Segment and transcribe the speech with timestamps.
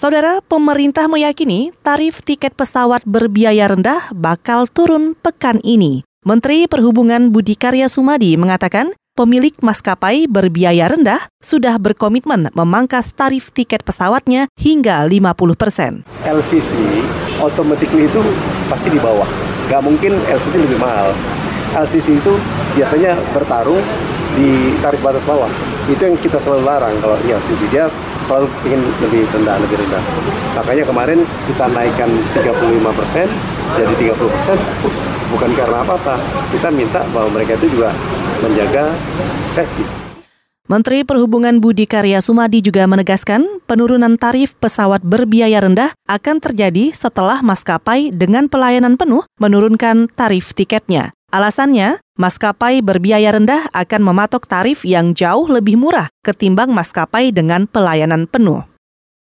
[0.00, 6.08] Saudara, pemerintah meyakini tarif tiket pesawat berbiaya rendah bakal turun pekan ini.
[6.24, 13.84] Menteri Perhubungan Budi Karya Sumadi mengatakan pemilik maskapai berbiaya rendah sudah berkomitmen memangkas tarif tiket
[13.84, 15.92] pesawatnya hingga 50 persen.
[16.24, 16.80] LCC
[17.36, 18.24] automatically itu
[18.72, 19.28] pasti di bawah.
[19.68, 21.12] Nggak mungkin LCC lebih mahal.
[21.74, 22.32] LCC itu
[22.74, 23.82] biasanya bertarung
[24.38, 25.50] di tarif batas bawah.
[25.90, 27.66] Itu yang kita selalu larang kalau di LCC.
[27.70, 27.90] Dia
[28.30, 30.02] selalu ingin lebih rendah, lebih rendah.
[30.54, 31.18] Makanya kemarin
[31.50, 33.26] kita naikkan 35 persen
[33.74, 34.56] jadi 30 persen
[35.34, 36.14] bukan karena apa-apa.
[36.54, 37.90] Kita minta bahwa mereka itu juga
[38.42, 38.94] menjaga
[39.50, 40.10] safety.
[40.70, 47.42] Menteri Perhubungan Budi Karya Sumadi juga menegaskan penurunan tarif pesawat berbiaya rendah akan terjadi setelah
[47.42, 51.10] maskapai dengan pelayanan penuh menurunkan tarif tiketnya.
[51.30, 58.26] Alasannya, maskapai berbiaya rendah akan mematok tarif yang jauh lebih murah ketimbang maskapai dengan pelayanan
[58.26, 58.69] penuh.